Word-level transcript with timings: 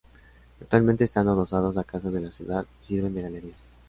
Actualmente 0.59 1.03
están 1.03 1.27
adosadas 1.27 1.77
a 1.77 1.83
casas 1.83 2.11
de 2.11 2.21
la 2.21 2.31
ciudad 2.31 2.65
y 2.65 2.83
sirven 2.83 3.13
de 3.13 3.21
galerías. 3.21 3.67